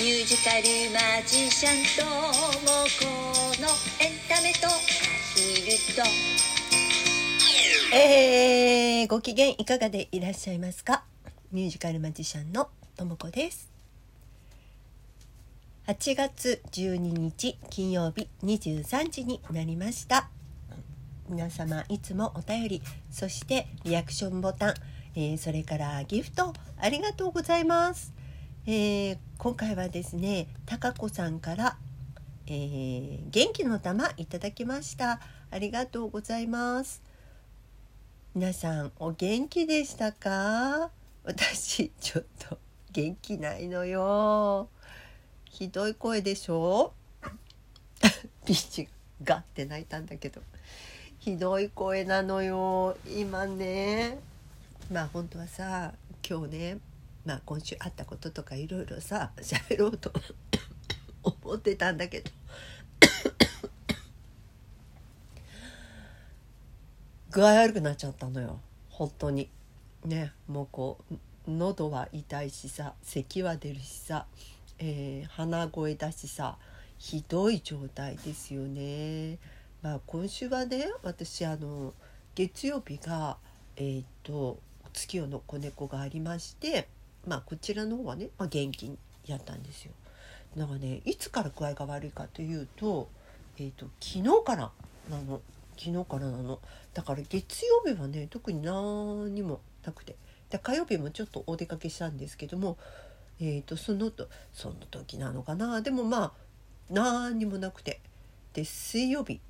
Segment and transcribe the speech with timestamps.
[0.00, 0.62] ミュージカル
[0.92, 3.06] マジシャンともこ
[3.60, 3.66] の
[4.00, 4.70] エンタメとア
[5.34, 6.02] ヒルと。
[7.96, 11.02] えー、ご機嫌いかがでいらっしゃいますか？
[11.50, 13.68] ミュージカルマジシャンのともこです。
[15.88, 20.28] 8月12日金曜日23時になりました。
[21.28, 24.74] 皆様いつもお便りそしてリアクションボタン、
[25.16, 28.14] えーそれからギフトありがとうございます、
[28.64, 31.76] えー今回はですねたかこさんから、
[32.46, 35.20] えー元気の玉いただきました。
[35.50, 37.02] ありがとうございます。
[38.34, 40.90] 皆さんお元気でしたか？
[41.24, 42.58] 私ちょっと
[42.90, 44.68] 元気ないのよ。
[45.44, 46.92] ひどい声でしょ？
[48.46, 48.88] ビーチ
[49.22, 50.40] がって泣いたんだけど。
[51.20, 54.18] ひどい声なのよ今ね。
[54.90, 55.92] まあ本当はさ
[56.28, 56.78] 今日ね
[57.24, 60.12] まあ今週あったこととかいろいろさ喋ろうと
[61.22, 62.30] 思ってたんだけど。
[67.30, 68.60] 具合悪くなっちゃったのよ。
[68.90, 69.50] 本当に。
[70.04, 71.14] ねもうこう
[71.50, 74.26] 喉は痛いしさ咳は出るしさ、
[74.78, 76.58] えー鼻声だしさ
[76.98, 79.38] ひどい状態ですよね。
[79.82, 81.94] まあ今週はね私あの
[82.34, 83.38] 月曜日が
[83.76, 84.58] えーっと
[84.92, 86.88] 月夜の子猫がありまして
[87.28, 89.92] まあこちらの方はね、まあ、元気にやったんですよ。
[90.56, 93.08] なんかねいつから具合が悪いかというと,、
[93.58, 94.70] えーっと昨日から
[95.10, 95.40] なの。
[95.76, 96.58] 昨日からなの。
[96.94, 100.16] だから月曜日はね特に何にもなくて。
[100.50, 102.78] で火曜日もちょっとお出かけしたんですけども、
[103.38, 105.82] えー、とそのとその時なのかな。
[105.82, 106.32] でもまあ
[106.90, 108.00] 何にもなくて。
[108.54, 109.40] で水曜日、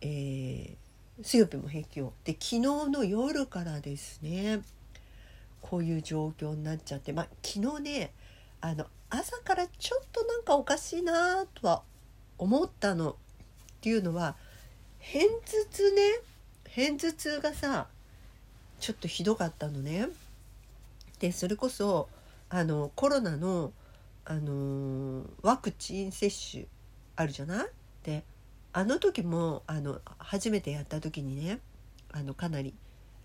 [0.00, 0.90] えー
[1.22, 4.60] 水曜日も平気をで昨日の夜からですね
[5.60, 8.12] こういう状況になっちゃってまあ昨日ね
[8.60, 11.82] あの朝からちょっとなんかおかしいなとは
[12.38, 13.14] 思ったのっ
[13.80, 14.36] ていうのは
[15.00, 16.02] 片頭痛ね
[16.64, 17.86] 片頭痛がさ
[18.78, 20.08] ちょっとひどかったのね。
[21.18, 22.08] でそれこそ
[22.48, 23.72] あのコロナの、
[24.24, 26.64] あのーワクチン接種
[27.16, 27.66] あるじゃない？
[28.04, 28.24] で
[28.72, 31.58] あの時もあの初めてやった時にね
[32.12, 32.74] あのかなり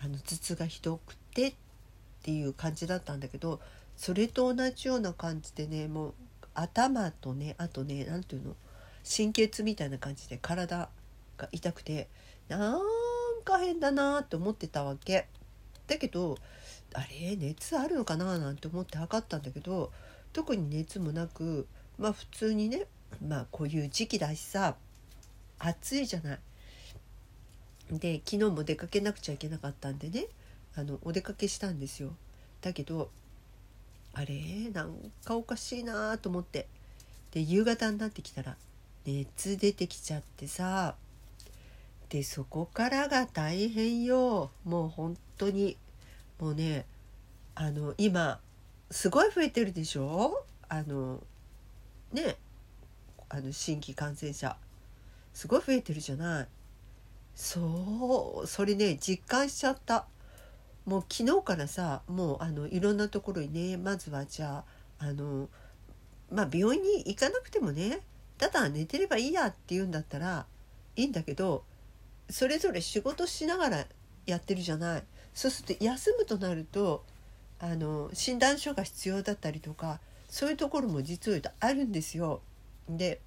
[0.00, 1.54] あの頭痛がひどくてっ
[2.22, 3.60] ていう感じだったんだけど
[3.96, 6.14] それと同じような感じでねもう
[6.54, 8.56] 頭とねあとね何ていうの
[9.04, 10.88] 神経痛みたいな感じで体
[11.36, 12.08] が痛くて
[12.48, 12.80] なん
[13.44, 15.26] か変だなって思ってたわけ。
[15.86, 16.36] だけど
[16.92, 19.90] あれ熱あるのかななんて思って測ったんだけど
[20.32, 21.66] 特に熱もなく
[21.98, 22.86] まあ普通にね
[23.26, 24.76] まあこういう時期だしさ
[25.58, 26.38] 暑いじゃない。
[27.90, 30.26] で昨日も出かけなくちゃいけなかったんでね
[30.78, 32.10] あのお出かけしたんですよ。
[32.60, 33.10] だけど
[34.14, 34.70] あれ？
[34.72, 34.94] なん
[35.24, 36.68] かおかしいなと思って。
[37.32, 38.56] で夕方になってきたら
[39.04, 40.94] 熱出てきちゃってさ。
[42.10, 44.52] でそこからが大変よ。
[44.64, 45.76] もう本当に。
[46.38, 46.86] もうね
[47.56, 48.38] あの今
[48.92, 50.44] すごい増えてるでしょ？
[50.68, 51.20] あの
[52.12, 52.36] ね
[53.28, 54.56] あの新規感染者。
[55.34, 56.46] すごい増えてるじゃない。
[57.34, 60.06] そうそれね実感しちゃった。
[60.88, 64.64] もう昨日からさもうあのいろんなところにねまずはじゃ
[64.98, 65.50] ああの
[66.32, 68.00] まあ病院に行かなくてもね
[68.38, 70.46] ただ寝てればいいやって言うんだったら
[70.96, 71.62] いいんだけど
[72.30, 73.86] それぞれ仕事しながら
[74.24, 75.02] やってるじゃない
[75.34, 77.04] そうすると休むとなると
[77.60, 80.00] あの診断書が必要だったりとか
[80.30, 82.40] そういうところも実を言うとあるんですよ。
[82.88, 83.20] で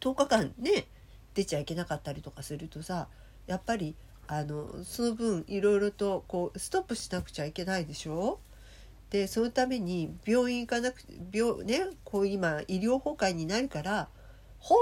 [0.00, 0.86] 10日間ね
[1.34, 3.06] 出ちゃいけなかったりとかするとさ
[3.46, 3.94] やっぱり
[4.32, 8.38] あのその分いろいろとこうストップしなくちゃいけないでしょ？
[9.10, 11.02] でそのために病院行かなく
[11.32, 14.08] 病ねこう今医療崩壊になるから
[14.60, 14.78] 本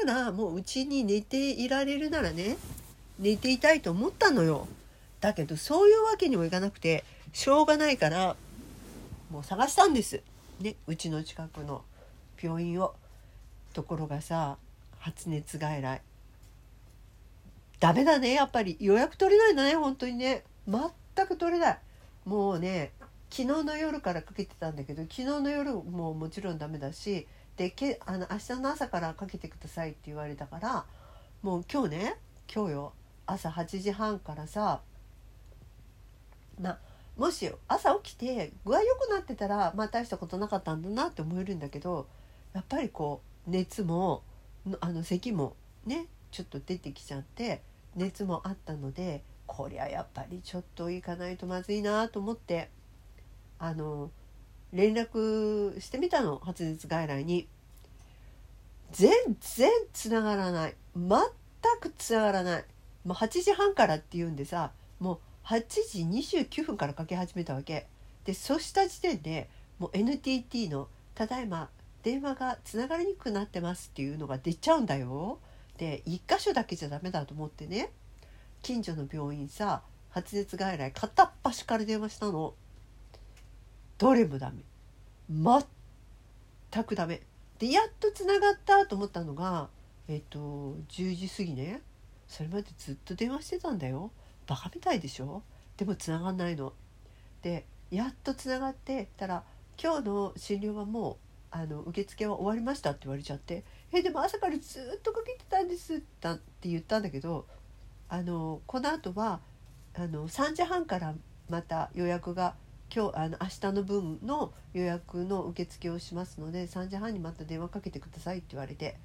[0.00, 2.56] 当ならもううちに寝ていられるならね
[3.18, 4.66] 寝ていたいと思ったのよ。
[5.20, 8.34] だけどそういうわけにもいかなくてしょうがないから
[9.30, 10.22] もう探したんです。
[10.58, 11.84] ねうちの近くの
[12.42, 12.94] 病院を。
[13.74, 14.56] ところがさ
[14.98, 16.00] 発熱外来
[17.80, 18.76] ダメだねやっぱり。
[18.80, 20.44] 予約取れないんだね本当にね。
[20.66, 21.78] 全く取れない。
[22.24, 22.92] もうね
[23.30, 27.26] 昨日の夜からかけてたんだけど昨日の夜ももちろんダメだし
[27.56, 30.84] でけあの明日の朝からかけてくださいって言われたから
[31.42, 32.16] もう今日ね
[32.52, 32.92] 今日よ
[33.26, 34.80] 朝8時半からさ
[36.60, 36.78] まあ
[37.16, 42.08] もし朝起きて具合良くなってたらまあ大したことなかったんだなって思えるんだけど
[42.52, 44.22] やっぱりこう熱も
[44.80, 45.56] あの咳も
[45.86, 47.62] ねちょっと出てきちゃって
[47.94, 52.70] 熱もあったのでこりゃやっぱりちょっと行かないとまずいなと思って
[53.58, 54.10] あの
[54.72, 57.48] 連絡してみたの発熱外来に。
[58.92, 60.74] 全然つながらない。
[60.96, 61.10] 全
[61.80, 62.64] くつながらない。
[63.04, 66.02] もう8時半からっていうんでさもう8時
[66.46, 67.86] 29分からかけ始めたわけ。
[68.24, 69.48] でそうした時点で
[69.78, 71.70] もう NTT の「ただいま
[72.02, 75.38] 電話がつながりにくくなってます」っていうのが出ちゃうんだよ。
[75.76, 77.90] で1箇所だけじゃダメだと思ってね。
[78.62, 82.54] 近所の病院さ発熱外来片っ端から電話したの。
[83.98, 84.62] どれもダメ。
[85.30, 87.22] 全くダメ。
[87.58, 89.68] でやっとつながったと思ったのが
[90.08, 91.82] えっと10時過ぎね。
[92.28, 94.10] それまでずっと電話してたんだよ。
[94.46, 95.42] バカみたいでしょ。
[95.76, 96.72] でもつながんないの。
[97.42, 99.44] でやっとつながってたら
[99.80, 101.16] 「今日の診療はもう
[101.50, 106.38] あの受付は終わりました」って言われちゃって「えでも朝からずっとかけてたんです」って
[106.68, 107.46] 言ったんだけど
[108.08, 109.40] あのこの後は
[109.94, 111.14] あの3時半から
[111.48, 112.54] また予約が
[112.94, 118.96] 今日あの明日の分の予約の受付をしますので3時半にまた電話かけてくださいって言われて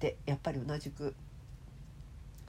[0.00, 1.14] でやっぱり同じく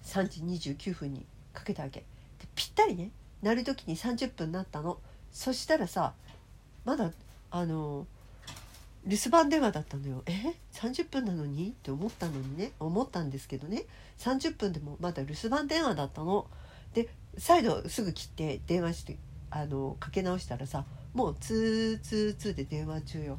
[0.04, 0.42] 3時
[0.76, 2.02] 29分にかけたわけ。
[2.02, 3.12] でぴったりね
[3.42, 5.00] 鳴る時に30分になったの。
[5.32, 6.14] そしたらさ
[6.84, 7.12] まだ
[7.52, 8.08] あの
[9.06, 10.24] 留守番電話だったのよ。
[10.26, 10.32] え
[10.74, 11.70] ？30分なのに？
[11.70, 12.72] って思ったのにね。
[12.80, 13.84] 思ったんですけどね。
[14.18, 16.48] 30分でもまだ留守番電話だったの。
[16.94, 19.18] で再度すぐ切って電話して
[19.52, 23.38] あのかけ直したらさもうツーツーツーで電話中よ。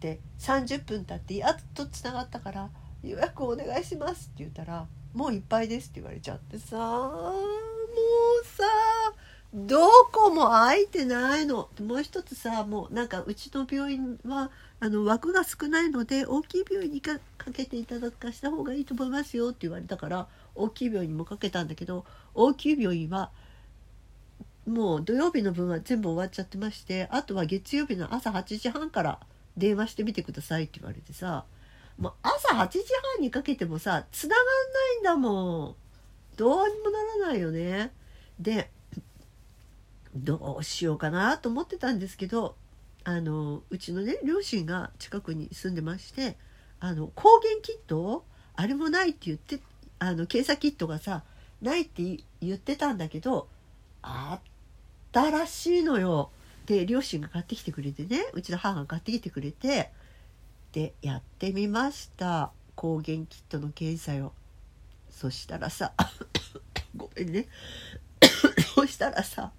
[0.00, 2.70] で30分経ってやっとつながったから
[3.02, 7.65] 「予約お願いします」って言ったら「もういっぱいです」って言われちゃってさもうさ
[9.56, 11.70] どこも空いてないの。
[11.80, 14.50] もう一つさもうなんかうちの病院は
[14.80, 22.04] あの枠が少ないので大きい病院にかかけていただくかした方がいいと思いますよって言われたから大きい病院にもかけたんだけど
[22.34, 23.30] 大きい病院は
[24.66, 29.20] もう土曜日の分は全部終わっちゃってましてあとは月曜日の朝8時半から
[29.56, 31.46] 電話してみてくださいって言われてさ
[31.98, 35.74] もう朝8時半にかけてもさ繋がんないんだもん。
[36.36, 37.90] どうにもならないよね。
[38.38, 38.70] で
[40.16, 42.56] どうしようかなと思ってたんですけど
[43.04, 46.36] あのうちのね両親が近くに住んでまして
[46.80, 48.24] あの抗原キットを
[48.54, 49.60] あれもないって言って
[49.98, 51.22] あの検査キットがさ
[51.62, 52.02] ないって
[52.40, 53.48] 言ってたんだけど
[54.02, 54.48] あっ
[55.12, 56.30] たらしいのよ。
[56.66, 59.90] で両親が買ってきてくれてねうちの母が買ってきてくれて
[60.72, 64.32] でやってみました抗原キットの検査よ。
[65.10, 65.92] そしたらさ
[66.96, 67.46] ごめんね
[68.74, 69.52] そしたらさ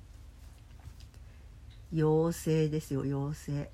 [1.94, 3.70] 陽性ですよ陽性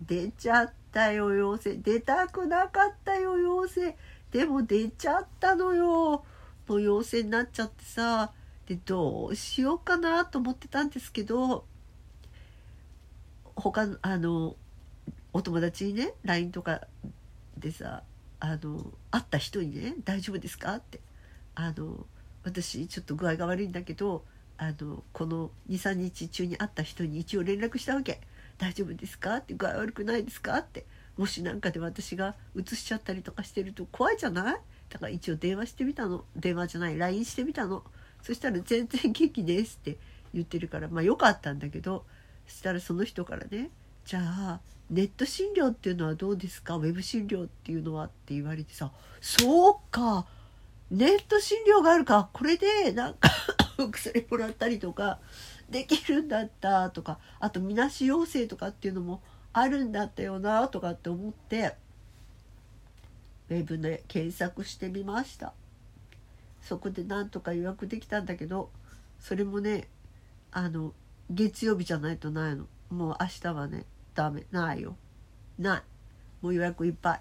[0.00, 3.96] 出ちゃったよ陽性出たくなかったよ陽性
[4.30, 6.24] でも出ちゃったのよ
[6.66, 8.32] もう陽性になっちゃってさ。
[8.66, 11.64] でどうしようかなと思ってたんですけど
[13.54, 14.56] 他のあの
[15.32, 16.80] お友達にね LINE とか
[17.58, 18.02] でさ
[18.40, 21.00] あの会った人にね「大丈夫ですか?」って。
[21.56, 22.06] あの
[22.42, 24.24] 私ちょっと具合が悪いんだけど
[24.56, 28.20] あのこの23日中に会った人に一応連絡したわけ
[28.58, 30.86] 「大丈夫ですか?」って「具合悪くないですか?」って。
[31.16, 34.60] もし何かで私が移しちゃったりとかしてると怖いじゃない？
[34.90, 36.24] だから一応電話してみたの。
[36.34, 37.84] 電話じゃない LINE してみたの。
[38.20, 39.96] そしたら「全然元気です」って
[40.32, 40.88] 言ってるから。
[40.88, 42.04] まあよかったんだけど
[42.48, 43.70] そしたらその人からね
[44.04, 44.60] 「じゃあ
[44.90, 46.74] ネット診療っていうのはどうですか？
[46.76, 48.90] ウェブ診療っていうのは」って言われてさ
[49.22, 50.26] 「そうか。
[50.90, 52.28] ネット診療があるか。
[52.32, 53.30] これでなんか
[53.90, 55.20] 薬もらったりとか
[55.68, 61.74] できるんだったとかあとみなし陽性とかっていうのもあるんだったよなとかって思って
[63.50, 65.52] ウェブで検索してみました。
[66.62, 68.70] そこでなんとか予約できたんだけど
[69.20, 69.88] それもね
[70.50, 70.94] あの
[71.30, 72.66] 月曜日じゃないとないの。
[72.90, 74.46] もう明日はねダメ。
[74.50, 74.96] ないよ。
[75.58, 75.82] ない。
[76.40, 77.20] もう予約いっぱい。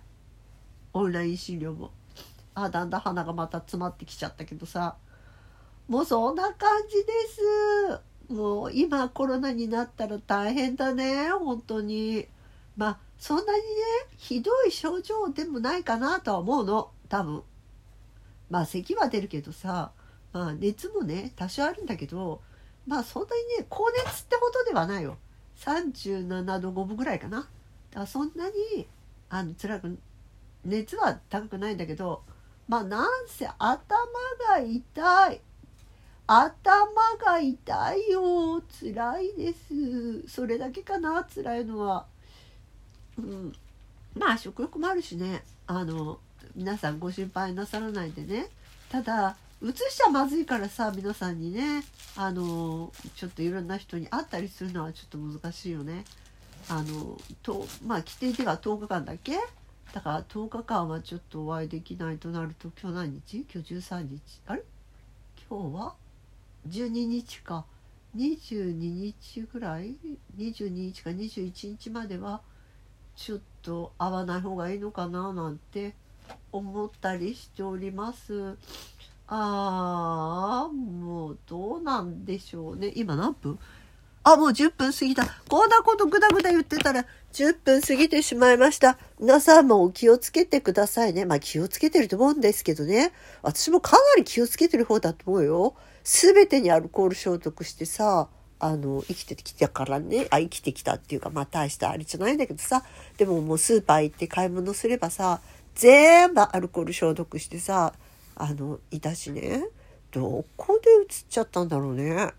[0.94, 1.92] オンライン診療も。
[2.56, 4.96] あだんだん鼻がまた詰まってきちゃったけどさ。
[5.88, 7.12] もうそんな感じで
[8.30, 8.34] す。
[8.34, 11.30] もう今コロナになったら大変だね。
[11.32, 12.28] 本当に。
[12.78, 13.64] まあそんなにね
[14.18, 16.92] ひどい症状でもないかなとは思うの。
[17.10, 17.44] 多分。
[18.50, 19.92] まあ咳は出るけどさ。
[20.32, 22.42] まあ熱もね多少あるんだけど。
[22.88, 25.18] まあそんなにね高熱ってほどではないよ。
[25.58, 27.40] 37度5分ぐらいかな。
[27.40, 27.50] だか
[28.02, 28.88] らそんなに
[29.30, 30.00] あの辛く
[30.64, 32.24] 熱は高くないんだけど。
[32.68, 33.78] まあなんせ頭
[34.50, 35.42] が痛い。
[36.36, 36.88] 頭
[37.24, 40.28] が痛いよ辛いです。
[40.28, 42.08] それだけかな辛いのは。
[43.20, 43.54] うん。
[44.16, 45.44] まあ食欲もあるしね。
[45.68, 46.18] あの
[46.56, 48.48] 皆さんご心配なさらないでね。
[48.90, 51.84] ただ移しちゃまずいからさ皆さんにね。
[52.16, 56.04] あのちょっといろんな人に会ったりするのはちょっと難しいよね。
[56.68, 59.38] あのとまあ規定では10日間だけ？
[59.94, 63.46] だから10日間はちょっとお会いできないとなると今日何日？
[63.54, 64.22] 今日13日。
[64.48, 64.64] あれ？
[65.48, 65.94] 今日は？
[66.68, 67.66] 12日か。
[68.16, 69.96] 22日ぐらい
[70.38, 72.42] ？22日か21日までは
[73.16, 75.96] ちょっと会わない方がいいのかななんて
[76.52, 78.56] 思ったりしております。
[79.28, 82.92] あーもうどうなんでしょうね。
[82.96, 83.58] 今何分？
[84.26, 85.26] あもう10分過ぎた。
[85.50, 88.98] こんなことぐだぐだ言ってたら10分過ぎてしまいました。
[89.20, 91.26] 皆さんもお気をつけてくださいね。
[91.26, 93.12] まあ気をつけてると思うんですけどね。
[93.42, 95.76] 私もかなり気をつけてる方だと思うよ。
[96.06, 100.28] 全てにアルコール消毒してさあの生きてきたからね。
[100.30, 102.84] あ生きてきたっていうかまあ大したあれじゃないんだけどさ。
[103.18, 105.42] でももうスーパー行って買い物すればさ
[105.76, 107.94] 全部アルコール消毒してさ
[108.36, 109.66] あのいたしね。
[110.12, 112.30] どこで映っちゃったんだろうね。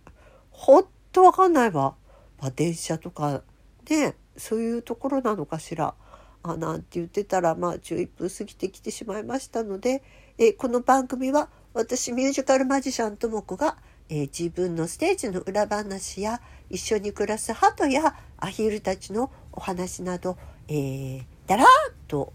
[0.51, 1.95] ほんとわかんないわ、
[2.41, 3.43] まあ、電車とか
[3.89, 5.95] ねそういうところなのかしら
[6.43, 10.03] あなんて言ってたらまあ11分過ぎてきてしまいましたので
[10.39, 13.77] えこの番組は私ミュージカルマジシャンともこが、
[14.09, 16.41] え自分のステージの裏話や
[16.71, 20.37] 一緒に暮らす鳩やアヒルたちのお話など、
[20.69, 22.33] えーだらーっと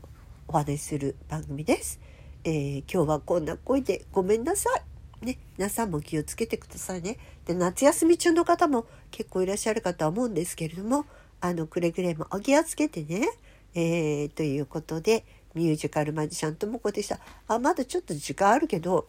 [0.49, 2.01] お話しする番組です。
[2.43, 4.88] えー今日はこんな声でごめんなさい。
[5.21, 7.17] ね、皆さんも気をつけてくださいね。
[7.45, 11.05] で、夏休み中の方も結構いらっしゃるかとは思うんですけれども、
[11.41, 13.27] あの、くれぐれもお気をつけてね。
[13.75, 17.19] えーということで、ミュージカルマジシャンともこでした。
[17.47, 19.07] あ、まだちょっと時間あるけど、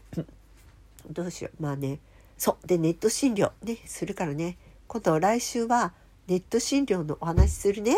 [1.11, 1.63] どうしよう。
[1.63, 1.99] まあね、
[2.37, 2.67] そう。
[2.67, 4.57] で、ネット診療ね、するからね。
[4.87, 5.93] 今度来週は
[6.27, 7.97] ネット診療のお話しするね。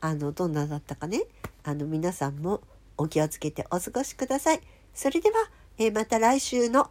[0.00, 1.22] あの、どんなだったかね。
[1.62, 2.60] あの、皆さんも
[2.96, 4.60] お気をつけてお過ごしください。
[4.94, 5.36] それでは、
[5.78, 6.90] えーまた来週の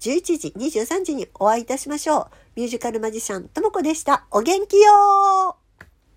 [0.00, 2.26] 11時、23時にお会いいたしましょう。
[2.56, 4.26] ミュージカルマジシャンともこでした。
[4.30, 5.65] お元気よー